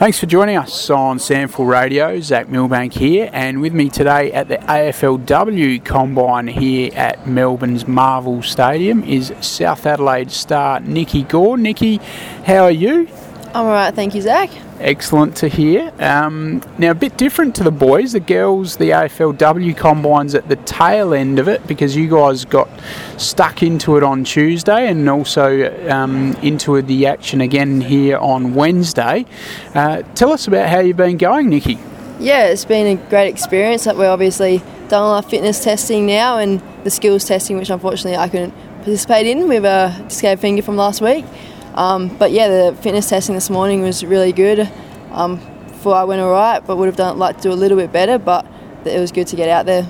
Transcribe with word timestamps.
Thanks 0.00 0.18
for 0.18 0.24
joining 0.24 0.56
us 0.56 0.88
on 0.88 1.18
SANFL 1.18 1.68
Radio. 1.68 2.18
Zach 2.20 2.48
Milbank 2.48 2.94
here, 2.94 3.28
and 3.34 3.60
with 3.60 3.74
me 3.74 3.90
today 3.90 4.32
at 4.32 4.48
the 4.48 4.56
AFLW 4.56 5.84
Combine 5.84 6.46
here 6.46 6.90
at 6.94 7.26
Melbourne's 7.26 7.86
Marvel 7.86 8.42
Stadium 8.42 9.04
is 9.04 9.34
South 9.42 9.84
Adelaide 9.84 10.30
star 10.30 10.80
Nikki 10.80 11.24
Gore. 11.24 11.58
Nikki, 11.58 11.98
how 12.46 12.64
are 12.64 12.70
you? 12.70 13.08
I'm 13.52 13.66
alright, 13.66 13.92
thank 13.92 14.14
you, 14.14 14.22
Zach. 14.22 14.48
Excellent 14.78 15.36
to 15.38 15.48
hear. 15.48 15.92
Um, 15.98 16.62
now, 16.78 16.92
a 16.92 16.94
bit 16.94 17.16
different 17.16 17.56
to 17.56 17.64
the 17.64 17.72
boys. 17.72 18.12
The 18.12 18.20
girls, 18.20 18.76
the 18.76 18.90
AFLW 18.90 19.76
combines 19.76 20.36
at 20.36 20.48
the 20.48 20.54
tail 20.54 21.12
end 21.12 21.40
of 21.40 21.48
it 21.48 21.66
because 21.66 21.96
you 21.96 22.08
guys 22.08 22.44
got 22.44 22.68
stuck 23.18 23.64
into 23.64 23.96
it 23.96 24.04
on 24.04 24.22
Tuesday 24.22 24.88
and 24.88 25.08
also 25.08 25.88
um, 25.90 26.34
into 26.42 26.80
the 26.80 27.06
action 27.06 27.40
again 27.40 27.80
here 27.80 28.18
on 28.18 28.54
Wednesday. 28.54 29.26
Uh, 29.74 30.02
tell 30.14 30.32
us 30.32 30.46
about 30.46 30.68
how 30.68 30.78
you've 30.78 30.96
been 30.96 31.16
going, 31.16 31.48
Nikki. 31.48 31.76
Yeah, 32.20 32.46
it's 32.46 32.64
been 32.64 32.98
a 32.98 33.08
great 33.08 33.28
experience. 33.28 33.86
We're 33.86 34.08
obviously 34.08 34.58
done 34.88 35.02
all 35.02 35.14
our 35.14 35.22
fitness 35.22 35.64
testing 35.64 36.06
now 36.06 36.38
and 36.38 36.62
the 36.84 36.90
skills 36.90 37.24
testing, 37.24 37.56
which 37.56 37.70
unfortunately 37.70 38.16
I 38.16 38.28
couldn't 38.28 38.54
participate 38.76 39.26
in 39.26 39.48
with 39.48 39.64
a 39.64 40.06
scared 40.08 40.38
finger 40.38 40.62
from 40.62 40.76
last 40.76 41.00
week. 41.00 41.24
Um, 41.74 42.08
but 42.16 42.32
yeah, 42.32 42.48
the 42.48 42.76
fitness 42.82 43.08
testing 43.08 43.34
this 43.34 43.50
morning 43.50 43.82
was 43.82 44.04
really 44.04 44.32
good. 44.32 44.70
Um, 45.12 45.36
before 45.68 45.94
I 45.94 46.04
went 46.04 46.20
all 46.20 46.30
right, 46.30 46.60
but 46.60 46.76
would 46.76 46.86
have 46.86 46.96
done 46.96 47.18
like 47.18 47.36
to 47.36 47.42
do 47.42 47.52
a 47.52 47.54
little 47.54 47.78
bit 47.78 47.92
better. 47.92 48.18
But 48.18 48.46
it 48.84 49.00
was 49.00 49.12
good 49.12 49.26
to 49.28 49.36
get 49.36 49.48
out 49.48 49.66
there. 49.66 49.84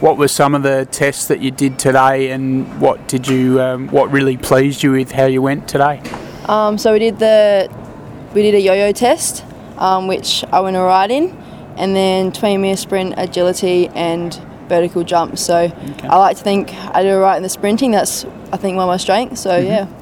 What 0.00 0.16
were 0.16 0.28
some 0.28 0.54
of 0.54 0.62
the 0.62 0.86
tests 0.90 1.28
that 1.28 1.40
you 1.40 1.50
did 1.50 1.78
today, 1.78 2.30
and 2.30 2.80
what 2.80 3.06
did 3.06 3.28
you, 3.28 3.60
um, 3.60 3.88
what 3.88 4.10
really 4.10 4.36
pleased 4.36 4.82
you 4.82 4.90
with 4.92 5.12
how 5.12 5.26
you 5.26 5.40
went 5.40 5.68
today? 5.68 6.02
Um, 6.46 6.76
so 6.76 6.92
we 6.92 6.98
did 6.98 7.20
the, 7.20 7.72
we 8.34 8.42
did 8.42 8.54
a 8.54 8.60
yo-yo 8.60 8.90
test, 8.90 9.44
um, 9.78 10.08
which 10.08 10.44
I 10.50 10.58
went 10.58 10.76
all 10.76 10.86
right 10.86 11.08
in, 11.08 11.30
and 11.76 11.94
then 11.94 12.32
20 12.32 12.56
metre 12.56 12.76
sprint, 12.76 13.14
agility, 13.16 13.88
and 13.90 14.34
vertical 14.68 15.04
jump. 15.04 15.38
So 15.38 15.56
okay. 15.56 16.08
I 16.08 16.16
like 16.16 16.36
to 16.36 16.42
think 16.42 16.74
I 16.74 17.04
did 17.04 17.12
all 17.12 17.20
right 17.20 17.36
in 17.36 17.44
the 17.44 17.48
sprinting. 17.48 17.92
That's 17.92 18.24
I 18.52 18.56
think 18.56 18.76
one 18.76 18.84
of 18.84 18.88
my 18.88 18.96
strengths. 18.96 19.40
So 19.40 19.50
mm-hmm. 19.50 19.66
yeah. 19.66 20.01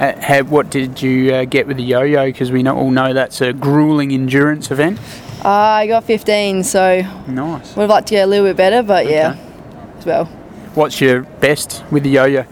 Uh, 0.00 0.18
how, 0.18 0.42
what 0.44 0.70
did 0.70 1.02
you 1.02 1.34
uh, 1.34 1.44
get 1.44 1.66
with 1.66 1.76
the 1.76 1.82
yo-yo? 1.82 2.24
Because 2.24 2.50
we 2.50 2.62
know, 2.62 2.74
all 2.74 2.90
know 2.90 3.12
that's 3.12 3.42
a 3.42 3.52
grueling 3.52 4.12
endurance 4.12 4.70
event. 4.70 4.98
Uh, 5.44 5.48
I 5.48 5.86
got 5.86 6.04
15, 6.04 6.64
so 6.64 7.02
nice. 7.28 7.76
Would 7.76 7.82
have 7.82 7.90
liked 7.90 8.08
to 8.08 8.14
get 8.14 8.24
a 8.24 8.26
little 8.26 8.46
bit 8.46 8.56
better, 8.56 8.82
but 8.82 9.04
okay. 9.04 9.14
yeah, 9.14 9.36
as 9.98 10.06
well. 10.06 10.24
What's 10.74 11.02
your 11.02 11.22
best 11.22 11.84
with 11.90 12.04
the 12.04 12.10
yo-yo? 12.10 12.46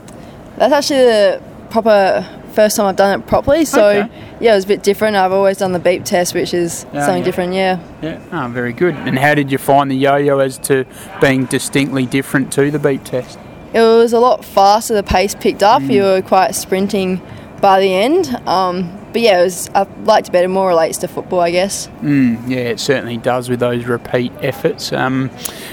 That's 0.59 0.75
actually 0.75 1.05
the 1.05 1.43
proper 1.71 2.27
first 2.53 2.77
time 2.77 2.87
I've 2.87 2.97
done 2.97 3.19
it 3.19 3.27
properly. 3.27 3.65
So 3.65 3.89
okay. 3.89 4.37
yeah, 4.41 4.53
it 4.53 4.57
was 4.57 4.65
a 4.65 4.69
bit 4.69 4.83
different. 4.83 5.17
I've 5.17 5.33
always 5.33 5.57
done 5.57 5.73
the 5.73 5.79
beep 5.79 6.05
test, 6.05 6.35
which 6.35 6.53
is 6.53 6.85
oh, 6.93 7.01
something 7.01 7.19
yeah. 7.19 7.25
different. 7.25 7.55
Yeah. 7.55 7.81
Yeah. 8.03 8.21
Oh, 8.31 8.49
very 8.49 8.75
good. 8.75 8.95
And 8.95 9.19
how 9.19 9.35
did 9.35 9.51
you 9.51 9.57
find 9.57 9.91
the 9.91 9.97
yo-yo 9.97 10.39
as 10.41 10.59
to 10.59 10.85
being 11.21 11.47
distinctly 11.47 12.05
different 12.05 12.53
to 12.55 12.71
the 12.71 12.79
beep 12.79 13.05
test? 13.05 13.39
It 13.73 13.81
was 13.81 14.13
a 14.13 14.21
lot 14.21 14.45
faster. 14.45 14.95
The 14.95 15.03
pace 15.03 15.35
picked 15.35 15.63
up. 15.63 15.83
Mm. 15.83 15.93
You 15.93 16.03
were 16.03 16.23
quite 16.23 16.53
sprinting 16.55 17.23
by 17.61 17.81
the 17.81 17.92
end. 17.92 18.28
Um, 18.47 18.95
but 19.12 19.23
yeah, 19.23 19.41
it 19.41 19.45
was, 19.45 19.70
I 19.75 19.83
liked 20.05 20.28
it 20.28 20.33
better. 20.33 20.48
More 20.48 20.69
relates 20.69 20.98
to 20.98 21.09
football, 21.09 21.41
I 21.41 21.51
guess. 21.51 21.89
Mm, 22.03 22.48
yeah, 22.48 22.59
it 22.59 22.81
certainly 22.81 23.17
does 23.17 23.48
with 23.48 23.61
those 23.61 23.87
repeat 23.87 24.33
efforts. 24.41 24.92
Um, 24.92 25.28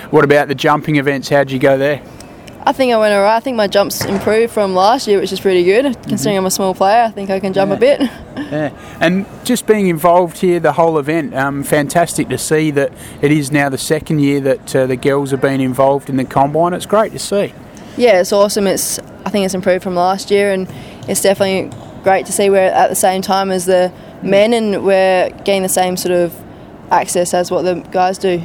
what 0.10 0.24
about 0.24 0.48
the 0.48 0.56
jumping 0.56 0.96
events? 0.96 1.30
How'd 1.30 1.52
you 1.52 1.60
go 1.60 1.78
there? 1.78 2.02
I 2.68 2.72
think 2.72 2.92
I 2.92 2.98
went 2.98 3.14
alright. 3.14 3.36
I 3.36 3.40
think 3.42 3.58
my 3.58 3.68
jumps 3.68 4.04
improved 4.06 4.52
from 4.52 4.74
last 4.74 5.08
year, 5.08 5.20
which 5.20 5.32
is 5.32 5.40
pretty 5.40 5.64
good. 5.64 5.84
Considering 6.08 6.36
mm-hmm. 6.36 6.38
I'm 6.38 6.46
a 6.48 6.52
small 6.52 6.74
player, 6.74 7.04
I 7.04 7.12
think 7.12 7.30
I 7.30 7.40
can 7.40 7.54
jump 7.54 7.70
yeah. 7.70 7.76
a 7.76 7.80
bit. 7.80 8.02
yeah, 8.52 8.98
and 9.00 9.28
just 9.44 9.68
being 9.68 9.88
involved 9.88 10.40
here, 10.40 10.60
the 10.60 10.74
whole 10.74 10.98
event, 10.98 11.36
um, 11.36 11.62
fantastic 11.64 12.28
to 12.30 12.40
see 12.40 12.72
that 12.72 12.92
it 13.22 13.32
is 13.32 13.52
now 13.52 13.70
the 13.70 13.78
second 13.78 14.20
year 14.20 14.42
that 14.42 14.76
uh, 14.76 14.88
the 14.88 14.96
girls 14.96 15.30
have 15.30 15.42
been 15.42 15.62
involved 15.62 16.10
in 16.10 16.18
the 16.18 16.26
combine. 16.26 16.74
It's 16.74 16.88
great 16.88 17.12
to 17.12 17.20
see. 17.20 17.54
Yeah, 17.98 18.20
it's 18.20 18.34
awesome. 18.34 18.66
It's 18.66 18.98
I 19.26 19.30
think 19.30 19.46
it's 19.46 19.54
improved 19.54 19.84
from 19.84 19.96
last 19.96 20.32
year, 20.32 20.52
and 20.52 20.68
it's 21.08 21.22
definitely 21.22 21.76
great 22.04 22.26
to 22.28 22.32
see 22.32 22.50
we're 22.50 22.60
at 22.60 22.90
the 22.90 22.96
same 22.96 23.22
time 23.22 23.52
as 23.52 23.66
the 23.66 23.92
men 24.22 24.54
and 24.54 24.86
we're 24.86 25.30
getting 25.44 25.64
the 25.64 25.70
same 25.70 25.98
sort 25.98 26.14
of 26.14 26.36
access 26.92 27.34
as 27.34 27.52
what 27.52 27.64
the 27.64 27.76
guys 27.92 28.18
do. 28.18 28.42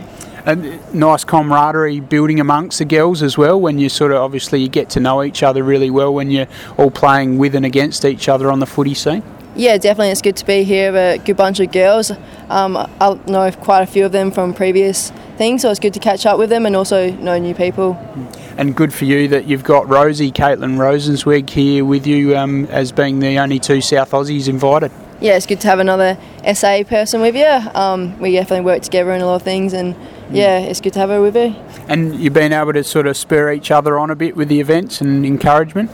And 0.46 0.94
nice 0.94 1.24
camaraderie 1.24 2.00
building 2.00 2.40
amongst 2.40 2.78
the 2.78 2.86
girls 2.86 3.22
as 3.22 3.36
well 3.36 3.60
when 3.60 3.78
you 3.78 3.90
sort 3.90 4.12
of 4.12 4.18
obviously 4.18 4.62
you 4.62 4.68
get 4.68 4.88
to 4.90 5.00
know 5.00 5.22
each 5.22 5.42
other 5.42 5.62
really 5.62 5.90
well 5.90 6.14
when 6.14 6.30
you're 6.30 6.46
all 6.78 6.90
playing 6.90 7.36
with 7.36 7.54
and 7.54 7.66
against 7.66 8.04
each 8.04 8.28
other 8.28 8.50
on 8.50 8.58
the 8.58 8.66
footy 8.66 8.94
scene. 8.94 9.22
Yeah, 9.54 9.76
definitely. 9.76 10.10
It's 10.12 10.22
good 10.22 10.36
to 10.36 10.46
be 10.46 10.62
here. 10.62 10.92
With 10.92 11.20
a 11.20 11.24
good 11.24 11.36
bunch 11.36 11.60
of 11.60 11.70
girls. 11.72 12.10
Um, 12.48 12.76
I 12.76 13.18
know 13.26 13.50
quite 13.52 13.82
a 13.82 13.86
few 13.86 14.06
of 14.06 14.12
them 14.12 14.30
from 14.30 14.54
previous 14.54 15.10
things, 15.36 15.62
so 15.62 15.70
it's 15.70 15.80
good 15.80 15.92
to 15.94 16.00
catch 16.00 16.24
up 16.24 16.38
with 16.38 16.48
them 16.48 16.64
and 16.64 16.74
also 16.76 17.10
know 17.10 17.36
new 17.38 17.54
people. 17.54 17.94
Mm 17.94 18.39
and 18.56 18.74
good 18.74 18.92
for 18.92 19.04
you 19.04 19.28
that 19.28 19.46
you've 19.46 19.64
got 19.64 19.88
Rosie, 19.88 20.32
Caitlin 20.32 20.76
Rosenzweig 20.76 21.48
here 21.48 21.84
with 21.84 22.06
you 22.06 22.36
um, 22.36 22.66
as 22.66 22.92
being 22.92 23.18
the 23.20 23.38
only 23.38 23.58
two 23.58 23.80
South 23.80 24.10
Aussies 24.10 24.48
invited. 24.48 24.92
Yeah, 25.20 25.36
it's 25.36 25.46
good 25.46 25.60
to 25.60 25.68
have 25.68 25.78
another 25.80 26.18
SA 26.54 26.84
person 26.84 27.20
with 27.20 27.36
you. 27.36 27.70
Um, 27.74 28.18
we 28.18 28.32
definitely 28.32 28.64
work 28.64 28.82
together 28.82 29.12
in 29.12 29.20
a 29.20 29.26
lot 29.26 29.36
of 29.36 29.42
things, 29.42 29.74
and 29.74 29.94
yeah, 30.30 30.60
it's 30.60 30.80
good 30.80 30.94
to 30.94 30.98
have 30.98 31.10
her 31.10 31.20
with 31.20 31.36
you. 31.36 31.54
And 31.88 32.18
you've 32.18 32.32
been 32.32 32.52
able 32.52 32.72
to 32.72 32.82
sort 32.82 33.06
of 33.06 33.16
spur 33.16 33.52
each 33.52 33.70
other 33.70 33.98
on 33.98 34.10
a 34.10 34.16
bit 34.16 34.34
with 34.34 34.48
the 34.48 34.60
events 34.60 35.00
and 35.00 35.26
encouragement. 35.26 35.90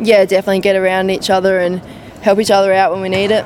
Yeah, 0.00 0.24
definitely 0.24 0.60
get 0.60 0.74
around 0.74 1.10
each 1.10 1.30
other 1.30 1.60
and 1.60 1.78
help 2.22 2.40
each 2.40 2.50
other 2.50 2.72
out 2.72 2.90
when 2.92 3.00
we 3.00 3.08
need 3.08 3.30
it. 3.30 3.44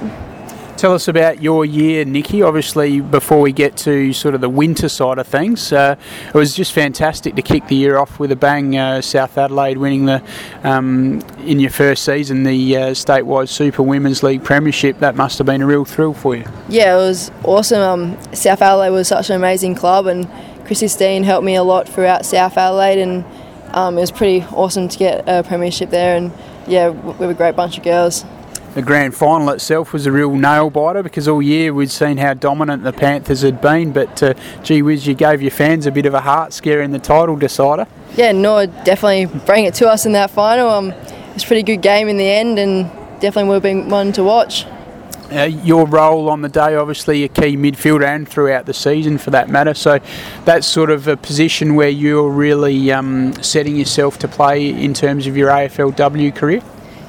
Tell 0.78 0.94
us 0.94 1.08
about 1.08 1.42
your 1.42 1.64
year, 1.64 2.04
Nikki. 2.04 2.40
Obviously, 2.40 3.00
before 3.00 3.40
we 3.40 3.50
get 3.50 3.76
to 3.78 4.12
sort 4.12 4.36
of 4.36 4.40
the 4.40 4.48
winter 4.48 4.88
side 4.88 5.18
of 5.18 5.26
things, 5.26 5.72
uh, 5.72 5.96
it 6.28 6.34
was 6.34 6.54
just 6.54 6.72
fantastic 6.72 7.34
to 7.34 7.42
kick 7.42 7.66
the 7.66 7.74
year 7.74 7.98
off 7.98 8.20
with 8.20 8.30
a 8.30 8.36
bang. 8.36 8.78
Uh, 8.78 9.00
South 9.00 9.36
Adelaide 9.36 9.78
winning 9.78 10.04
the 10.04 10.22
um, 10.62 11.20
in 11.44 11.58
your 11.58 11.72
first 11.72 12.04
season 12.04 12.44
the 12.44 12.76
uh, 12.76 12.80
statewide 12.90 13.48
Super 13.48 13.82
Women's 13.82 14.22
League 14.22 14.44
Premiership. 14.44 15.00
That 15.00 15.16
must 15.16 15.38
have 15.38 15.48
been 15.48 15.62
a 15.62 15.66
real 15.66 15.84
thrill 15.84 16.14
for 16.14 16.36
you. 16.36 16.44
Yeah, 16.68 16.94
it 16.94 16.98
was 16.98 17.32
awesome. 17.42 17.82
Um, 17.82 18.32
South 18.32 18.62
Adelaide 18.62 18.90
was 18.90 19.08
such 19.08 19.30
an 19.30 19.34
amazing 19.34 19.74
club, 19.74 20.06
and 20.06 20.30
Chrissy 20.64 20.86
Steen 20.86 21.24
helped 21.24 21.44
me 21.44 21.56
a 21.56 21.64
lot 21.64 21.88
throughout 21.88 22.24
South 22.24 22.56
Adelaide, 22.56 23.00
and 23.00 23.24
um, 23.74 23.98
it 23.98 24.00
was 24.00 24.12
pretty 24.12 24.44
awesome 24.52 24.86
to 24.86 24.96
get 24.96 25.24
a 25.26 25.42
premiership 25.42 25.90
there. 25.90 26.16
And 26.16 26.32
yeah, 26.68 26.90
we 26.90 27.26
were 27.26 27.32
a 27.32 27.34
great 27.34 27.56
bunch 27.56 27.78
of 27.78 27.82
girls 27.82 28.24
the 28.78 28.84
grand 28.84 29.12
final 29.12 29.50
itself 29.50 29.92
was 29.92 30.06
a 30.06 30.12
real 30.12 30.36
nail 30.36 30.70
biter 30.70 31.02
because 31.02 31.26
all 31.26 31.42
year 31.42 31.74
we'd 31.74 31.90
seen 31.90 32.16
how 32.16 32.32
dominant 32.32 32.84
the 32.84 32.92
Panthers 32.92 33.42
had 33.42 33.60
been. 33.60 33.90
But 33.90 34.22
uh, 34.22 34.34
gee 34.62 34.82
whiz, 34.82 35.04
you 35.04 35.14
gave 35.14 35.42
your 35.42 35.50
fans 35.50 35.84
a 35.86 35.90
bit 35.90 36.06
of 36.06 36.14
a 36.14 36.20
heart 36.20 36.52
scare 36.52 36.80
in 36.80 36.92
the 36.92 37.00
title 37.00 37.34
decider. 37.34 37.88
Yeah, 38.14 38.30
no, 38.30 38.66
definitely 38.66 39.26
bring 39.46 39.64
it 39.64 39.74
to 39.74 39.88
us 39.88 40.06
in 40.06 40.12
that 40.12 40.30
final. 40.30 40.68
Um, 40.70 40.90
it 40.92 41.34
was 41.34 41.42
a 41.42 41.46
pretty 41.48 41.64
good 41.64 41.82
game 41.82 42.06
in 42.06 42.18
the 42.18 42.30
end, 42.30 42.60
and 42.60 42.84
definitely 43.20 43.52
have 43.54 43.64
been 43.64 43.88
one 43.88 44.12
to 44.12 44.22
watch. 44.22 44.64
Uh, 45.32 45.42
your 45.42 45.84
role 45.84 46.30
on 46.30 46.42
the 46.42 46.48
day, 46.48 46.76
obviously, 46.76 47.24
a 47.24 47.28
key 47.28 47.56
midfielder 47.56 48.06
and 48.06 48.28
throughout 48.28 48.66
the 48.66 48.74
season 48.74 49.18
for 49.18 49.30
that 49.30 49.48
matter. 49.48 49.74
So 49.74 49.98
that's 50.44 50.68
sort 50.68 50.90
of 50.90 51.08
a 51.08 51.16
position 51.16 51.74
where 51.74 51.88
you're 51.88 52.30
really 52.30 52.92
um, 52.92 53.34
setting 53.42 53.74
yourself 53.74 54.20
to 54.20 54.28
play 54.28 54.68
in 54.68 54.94
terms 54.94 55.26
of 55.26 55.36
your 55.36 55.50
AFLW 55.50 56.32
career. 56.36 56.62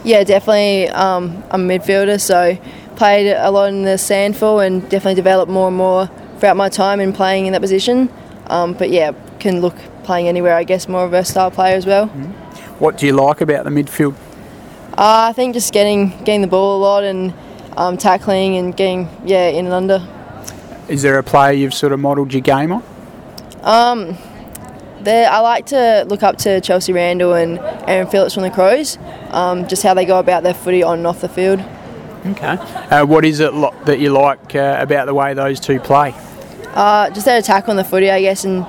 Yeah, 0.04 0.24
definitely. 0.24 0.90
Um, 0.90 1.44
I'm 1.52 1.70
a 1.70 1.74
midfielder, 1.74 2.20
so 2.20 2.58
played 2.96 3.32
a 3.32 3.50
lot 3.52 3.70
in 3.70 3.84
the 3.84 3.92
SANFL 3.92 4.66
and 4.66 4.82
definitely 4.84 5.16
developed 5.16 5.52
more 5.52 5.68
and 5.68 5.78
more 5.78 6.10
throughout 6.38 6.58
my 6.58 6.70
time 6.70 7.00
in 7.00 7.14
playing 7.14 7.46
in 7.46 7.54
that 7.54 7.62
position. 7.62 8.10
Um, 8.48 8.74
but 8.74 8.90
yeah, 8.90 9.12
can 9.40 9.62
look 9.62 9.76
playing 10.04 10.28
anywhere. 10.28 10.56
I 10.56 10.64
guess 10.64 10.88
more 10.88 11.04
of 11.04 11.14
a 11.14 11.18
versatile 11.18 11.52
player 11.52 11.76
as 11.76 11.86
well. 11.86 12.08
Mm-hmm. 12.08 12.32
What 12.80 12.98
do 12.98 13.06
you 13.06 13.14
like 13.14 13.42
about 13.42 13.66
the 13.66 13.70
midfield? 13.70 14.16
Uh, 14.98 15.30
I 15.30 15.34
think 15.34 15.54
just 15.54 15.72
getting 15.72 16.10
getting 16.24 16.42
the 16.42 16.48
ball 16.48 16.78
a 16.78 16.82
lot 16.82 17.04
and 17.04 17.34
um, 17.78 17.98
tackling 17.98 18.58
and 18.58 18.76
getting 18.76 19.08
yeah 19.26 19.48
in 19.48 19.66
and 19.66 19.74
under. 19.74 20.06
Is 20.88 21.02
there 21.02 21.18
a 21.20 21.24
player 21.24 21.54
you've 21.54 21.74
sort 21.74 21.94
of 21.94 22.00
modelled 22.00 22.34
your 22.34 22.42
game 22.42 22.72
on? 22.72 22.84
Um, 23.62 24.18
I 25.08 25.40
like 25.40 25.68
to 25.68 26.06
look 26.08 26.24
up 26.24 26.38
to 26.40 26.62
Chelsea 26.62 26.94
Randall 26.94 27.34
and 27.34 27.60
Erin 27.88 28.08
Phillips 28.08 28.34
from 28.34 28.44
the 28.44 28.50
Crows, 28.50 28.98
um, 29.32 29.68
just 29.68 29.84
how 29.84 29.94
they 29.94 30.06
go 30.06 30.20
about 30.20 30.44
their 30.44 30.54
footy 30.54 30.84
on 30.84 31.00
and 31.00 31.08
off 31.08 31.22
the 31.22 31.30
field. 31.30 31.64
Okay. 32.26 32.48
Uh, 32.48 33.06
what 33.06 33.24
is 33.24 33.40
it 33.40 33.54
lo- 33.54 33.74
that 33.86 34.00
you 34.00 34.12
like 34.12 34.54
uh, 34.56 34.78
about 34.80 35.06
the 35.06 35.14
way 35.14 35.34
those 35.34 35.60
two 35.60 35.80
play? 35.80 36.14
Uh, 36.74 37.10
just 37.12 37.26
their 37.26 37.40
attack 37.40 37.70
on 37.70 37.76
the 37.76 37.84
footy, 37.84 38.12
I 38.12 38.22
guess, 38.22 38.44
and 38.44 38.66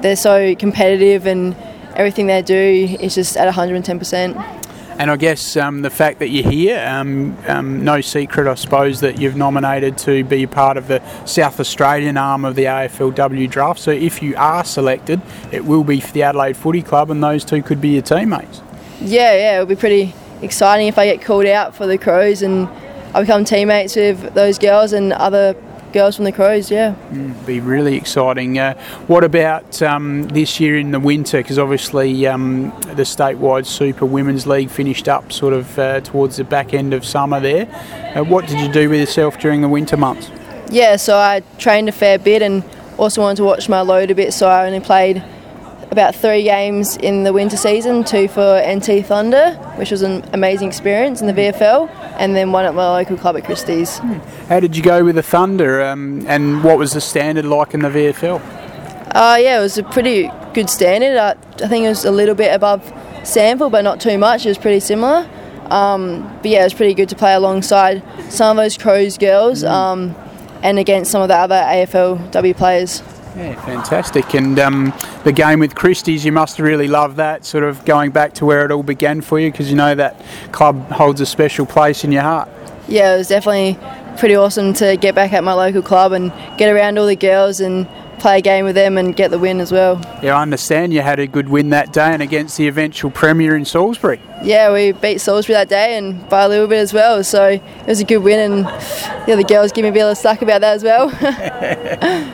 they're 0.00 0.16
so 0.16 0.54
competitive 0.54 1.26
and 1.26 1.54
everything 1.94 2.26
they 2.26 2.42
do 2.42 2.96
is 3.00 3.14
just 3.14 3.36
at 3.36 3.52
110%. 3.52 4.65
And 4.98 5.10
I 5.10 5.16
guess 5.16 5.58
um, 5.58 5.82
the 5.82 5.90
fact 5.90 6.20
that 6.20 6.28
you're 6.28 6.50
here, 6.50 6.82
um, 6.88 7.36
um, 7.46 7.84
no 7.84 8.00
secret, 8.00 8.46
I 8.46 8.54
suppose, 8.54 9.00
that 9.00 9.20
you've 9.20 9.36
nominated 9.36 9.98
to 9.98 10.24
be 10.24 10.46
part 10.46 10.78
of 10.78 10.88
the 10.88 11.02
South 11.26 11.60
Australian 11.60 12.16
arm 12.16 12.46
of 12.46 12.54
the 12.54 12.64
AFLW 12.64 13.50
draft. 13.50 13.78
So 13.78 13.90
if 13.90 14.22
you 14.22 14.34
are 14.36 14.64
selected, 14.64 15.20
it 15.52 15.66
will 15.66 15.84
be 15.84 16.00
for 16.00 16.12
the 16.12 16.22
Adelaide 16.22 16.56
Footy 16.56 16.80
Club, 16.80 17.10
and 17.10 17.22
those 17.22 17.44
two 17.44 17.62
could 17.62 17.80
be 17.80 17.90
your 17.90 18.02
teammates. 18.02 18.62
Yeah, 19.00 19.34
yeah, 19.34 19.54
it'll 19.56 19.66
be 19.66 19.76
pretty 19.76 20.14
exciting 20.40 20.86
if 20.86 20.98
I 20.98 21.04
get 21.04 21.22
called 21.22 21.46
out 21.46 21.74
for 21.74 21.86
the 21.86 21.98
Crows 21.98 22.40
and 22.40 22.66
I 23.14 23.20
become 23.20 23.44
teammates 23.44 23.96
with 23.96 24.34
those 24.34 24.58
girls 24.58 24.92
and 24.92 25.12
other 25.12 25.54
girls 25.96 26.16
from 26.16 26.26
the 26.26 26.32
Crows. 26.32 26.70
Yeah, 26.70 26.94
be 27.46 27.58
really 27.58 27.96
exciting. 27.96 28.58
Uh, 28.58 28.74
what 29.06 29.24
about 29.24 29.80
um, 29.80 30.28
this 30.28 30.60
year 30.60 30.76
in 30.76 30.90
the 30.90 31.00
winter? 31.00 31.38
Because 31.38 31.58
obviously 31.58 32.26
um, 32.26 32.68
the 32.80 33.04
statewide 33.04 33.64
Super 33.64 34.04
Women's 34.04 34.46
League 34.46 34.68
finished 34.68 35.08
up 35.08 35.32
sort 35.32 35.54
of 35.54 35.78
uh, 35.78 36.00
towards 36.02 36.36
the 36.36 36.44
back 36.44 36.74
end 36.74 36.92
of 36.92 37.02
summer 37.02 37.40
there. 37.40 37.66
Uh, 38.14 38.22
what 38.22 38.46
did 38.46 38.60
you 38.60 38.70
do 38.70 38.90
with 38.90 39.00
yourself 39.00 39.38
during 39.38 39.62
the 39.62 39.68
winter 39.68 39.96
months? 39.96 40.30
Yeah, 40.70 40.96
so 40.96 41.16
I 41.16 41.42
trained 41.56 41.88
a 41.88 41.92
fair 41.92 42.18
bit 42.18 42.42
and 42.42 42.62
also 42.98 43.22
wanted 43.22 43.36
to 43.36 43.44
watch 43.44 43.66
my 43.68 43.80
load 43.80 44.10
a 44.10 44.14
bit, 44.14 44.34
so 44.34 44.48
I 44.48 44.66
only 44.66 44.80
played 44.80 45.24
about 45.90 46.14
three 46.14 46.42
games 46.42 46.96
in 46.98 47.24
the 47.24 47.32
winter 47.32 47.56
season, 47.56 48.04
two 48.04 48.28
for 48.28 48.62
NT 48.66 49.06
Thunder, 49.06 49.54
which 49.76 49.90
was 49.90 50.02
an 50.02 50.28
amazing 50.34 50.68
experience 50.68 51.22
in 51.22 51.26
the 51.26 51.32
VFL, 51.32 51.88
and 52.18 52.34
then 52.34 52.52
one 52.52 52.64
at 52.64 52.74
my 52.74 52.88
local 52.88 53.16
club 53.16 53.36
at 53.36 53.44
Christie's. 53.44 53.98
How 54.48 54.60
did 54.60 54.76
you 54.76 54.82
go 54.82 55.04
with 55.04 55.16
the 55.16 55.22
Thunder, 55.22 55.82
um, 55.82 56.24
and 56.26 56.64
what 56.64 56.78
was 56.78 56.92
the 56.92 57.00
standard 57.00 57.44
like 57.44 57.74
in 57.74 57.80
the 57.80 57.88
VFL? 57.88 58.40
Uh, 59.14 59.36
yeah, 59.40 59.58
it 59.58 59.62
was 59.62 59.78
a 59.78 59.82
pretty 59.82 60.30
good 60.52 60.68
standard. 60.68 61.16
I, 61.16 61.30
I 61.64 61.68
think 61.68 61.84
it 61.84 61.88
was 61.88 62.04
a 62.04 62.10
little 62.10 62.34
bit 62.34 62.54
above 62.54 62.82
SANFL, 63.22 63.70
but 63.70 63.82
not 63.82 64.00
too 64.00 64.18
much. 64.18 64.44
It 64.44 64.50
was 64.50 64.58
pretty 64.58 64.80
similar. 64.80 65.28
Um, 65.70 66.22
but 66.42 66.50
yeah, 66.50 66.60
it 66.60 66.64
was 66.64 66.74
pretty 66.74 66.94
good 66.94 67.08
to 67.08 67.16
play 67.16 67.34
alongside 67.34 68.02
some 68.30 68.58
of 68.58 68.64
those 68.64 68.78
Crows 68.78 69.18
girls 69.18 69.64
um, 69.64 70.14
and 70.62 70.78
against 70.78 71.10
some 71.10 71.22
of 71.22 71.28
the 71.28 71.34
other 71.34 71.56
AFLW 71.56 72.56
players. 72.56 73.02
Yeah, 73.36 73.54
fantastic. 73.66 74.34
And 74.34 74.58
um, 74.58 74.94
the 75.24 75.32
game 75.32 75.60
with 75.60 75.74
Christie's, 75.74 76.24
you 76.24 76.32
must 76.32 76.58
really 76.58 76.88
love 76.88 77.16
that, 77.16 77.44
sort 77.44 77.64
of 77.64 77.84
going 77.84 78.10
back 78.10 78.32
to 78.34 78.46
where 78.46 78.64
it 78.64 78.70
all 78.70 78.82
began 78.82 79.20
for 79.20 79.38
you, 79.38 79.50
because 79.50 79.68
you 79.68 79.76
know 79.76 79.94
that 79.94 80.18
club 80.52 80.90
holds 80.90 81.20
a 81.20 81.26
special 81.26 81.66
place 81.66 82.02
in 82.02 82.12
your 82.12 82.22
heart. 82.22 82.48
Yeah, 82.88 83.14
it 83.14 83.18
was 83.18 83.28
definitely 83.28 83.78
pretty 84.16 84.36
awesome 84.36 84.72
to 84.74 84.96
get 84.96 85.14
back 85.14 85.34
at 85.34 85.44
my 85.44 85.52
local 85.52 85.82
club 85.82 86.12
and 86.12 86.32
get 86.56 86.72
around 86.72 86.98
all 86.98 87.06
the 87.06 87.16
girls 87.16 87.60
and 87.60 87.86
play 88.18 88.38
a 88.38 88.40
game 88.40 88.64
with 88.64 88.74
them 88.74 88.98
and 88.98 89.14
get 89.14 89.30
the 89.30 89.38
win 89.38 89.60
as 89.60 89.72
well. 89.72 90.00
Yeah, 90.22 90.36
I 90.36 90.42
understand 90.42 90.92
you 90.92 91.02
had 91.02 91.18
a 91.18 91.26
good 91.26 91.48
win 91.48 91.70
that 91.70 91.92
day 91.92 92.12
and 92.12 92.22
against 92.22 92.56
the 92.56 92.68
eventual 92.68 93.10
premier 93.10 93.56
in 93.56 93.64
Salisbury. 93.64 94.20
Yeah, 94.42 94.72
we 94.72 94.92
beat 94.92 95.20
Salisbury 95.20 95.54
that 95.54 95.68
day 95.68 95.96
and 95.96 96.28
by 96.28 96.44
a 96.44 96.48
little 96.48 96.66
bit 96.66 96.78
as 96.78 96.92
well, 96.92 97.24
so 97.24 97.48
it 97.48 97.86
was 97.86 98.00
a 98.00 98.04
good 98.04 98.18
win 98.18 98.38
and 98.38 98.64
yeah, 99.26 99.34
the 99.34 99.44
girls 99.44 99.72
give 99.72 99.82
me 99.82 99.88
a 99.88 99.92
bit 99.92 100.02
of 100.02 100.16
slack 100.16 100.42
about 100.42 100.60
that 100.60 100.74
as 100.74 100.84
well. 100.84 101.10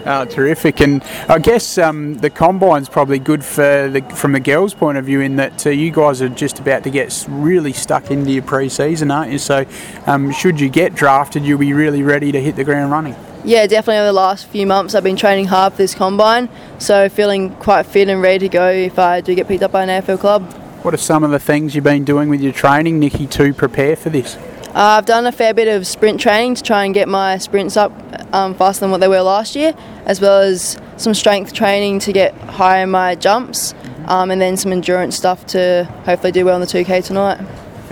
oh, 0.06 0.25
terrific! 0.31 0.81
And 0.81 1.02
I 1.29 1.38
guess 1.38 1.79
um, 1.79 2.14
the 2.14 2.31
combine's 2.31 2.88
probably 2.88 3.19
good 3.19 3.44
for 3.44 3.88
the, 3.88 4.02
from 4.14 4.32
the 4.32 4.40
girls' 4.40 4.75
point 4.75 4.99
of 4.99 5.05
view 5.05 5.20
in 5.20 5.37
that 5.37 5.67
uh, 5.67 5.70
you 5.70 5.90
guys 5.90 6.20
are 6.20 6.29
just 6.29 6.58
about 6.58 6.82
to 6.84 6.90
get 6.90 7.26
really 7.29 7.73
stuck 7.73 8.11
into 8.11 8.31
your 8.31 8.43
pre-season, 8.43 9.11
aren't 9.11 9.32
you? 9.32 9.38
So, 9.38 9.64
um, 10.06 10.32
should 10.32 10.61
you 10.61 10.69
get 10.69 10.94
drafted, 10.94 11.44
you'll 11.44 11.58
be 11.58 11.73
really 11.73 12.02
ready 12.02 12.32
to 12.32 12.40
hit 12.40 12.56
the 12.56 12.64
ground 12.64 12.90
running. 12.90 13.17
Yeah, 13.44 13.67
definitely 13.67 13.99
over 13.99 14.06
the 14.06 14.12
last 14.12 14.47
few 14.47 14.69
months 14.69 14.94
I've 14.94 15.03
been 15.03 15.17
training 15.17 15.47
hard 15.47 15.73
for 15.73 15.79
this 15.79 15.97
combine, 15.97 16.49
so 16.79 17.09
feeling 17.09 17.50
quite 17.56 17.87
fit 17.87 18.09
and 18.09 18.23
ready 18.23 18.39
to 18.41 18.49
go 18.49 18.71
if 18.71 19.00
I 19.00 19.21
do 19.21 19.35
get 19.35 19.49
picked 19.49 19.65
up 19.65 19.73
by 19.73 19.83
an 19.83 19.89
AFL 19.89 20.21
club. 20.21 20.53
What 20.83 20.94
are 20.94 20.99
some 20.99 21.25
of 21.25 21.33
the 21.33 21.41
things 21.41 21.75
you've 21.75 21.83
been 21.83 22.05
doing 22.05 22.29
with 22.29 22.41
your 22.41 22.53
training, 22.53 23.00
Nikki, 23.00 23.27
to 23.27 23.53
prepare 23.53 23.97
for 23.97 24.11
this? 24.11 24.37
Uh, 24.37 24.97
I've 24.97 25.06
done 25.06 25.27
a 25.27 25.33
fair 25.33 25.53
bit 25.55 25.67
of 25.67 25.89
sprint 25.89 26.21
training 26.21 26.55
to 26.55 26.62
try 26.62 26.85
and 26.85 26.94
get 26.94 27.09
my 27.09 27.37
sprints 27.39 27.77
up 27.77 27.93
um, 28.33 28.55
faster 28.55 28.81
than 28.81 28.93
what 28.93 29.00
they 29.00 29.09
were 29.09 29.23
last 29.23 29.56
year, 29.56 29.75
as 30.06 30.21
well 30.21 30.41
as 30.41 30.79
some 30.97 31.12
strength 31.12 31.53
training 31.53 31.99
to 32.00 32.12
get 32.12 32.35
higher 32.43 32.85
in 32.85 32.91
my 32.91 33.17
jumps, 33.17 33.75
um, 34.06 34.31
and 34.31 34.41
then 34.41 34.56
some 34.56 34.71
endurance 34.71 35.17
stuff 35.17 35.44
to 35.49 35.85
hopefully 36.05 36.31
do 36.31 36.44
well 36.44 36.55
in 36.55 36.61
the 36.61 36.67
2K 36.67 37.05
tonight. 37.05 37.41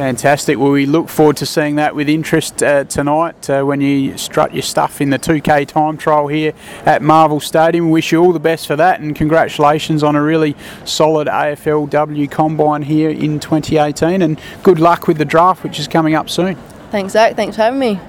Fantastic. 0.01 0.57
Well, 0.57 0.71
we 0.71 0.87
look 0.87 1.11
forward 1.11 1.37
to 1.37 1.47
seeing 1.47 1.75
that 1.75 1.95
with 1.95 2.09
interest 2.09 2.63
uh, 2.63 2.85
tonight 2.85 3.51
uh, 3.51 3.65
when 3.65 3.83
you 3.83 4.17
strut 4.17 4.55
your 4.55 4.63
stuff 4.63 5.03
in 5.03 5.11
the 5.11 5.19
2K 5.19 5.69
time 5.69 5.99
trial 5.99 6.27
here 6.27 6.55
at 6.87 7.03
Marvel 7.03 7.39
Stadium. 7.39 7.85
We 7.85 7.93
wish 7.93 8.11
you 8.11 8.23
all 8.23 8.33
the 8.33 8.41
best 8.41 8.67
for 8.67 8.77
that 8.77 9.01
and 9.01 9.15
congratulations 9.15 10.03
on 10.03 10.17
a 10.17 10.23
really 10.23 10.57
solid 10.87 11.29
AFLW 11.29 12.31
combine 12.31 12.81
here 12.81 13.11
in 13.11 13.41
2018 13.41 14.23
and 14.23 14.41
good 14.63 14.79
luck 14.79 15.07
with 15.07 15.19
the 15.19 15.27
draft, 15.27 15.63
which 15.63 15.79
is 15.79 15.87
coming 15.87 16.15
up 16.15 16.31
soon. 16.31 16.57
Thanks, 16.91 17.13
Zach. 17.13 17.37
Thanks 17.37 17.57
for 17.57 17.63
having 17.65 17.79
me. 17.79 18.01